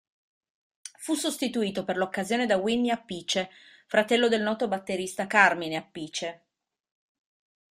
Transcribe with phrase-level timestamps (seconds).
[0.97, 3.51] Fu sostituito per l'occasione da Vinny Appice,
[3.85, 6.43] fratello del noto batterista Carmine Appice.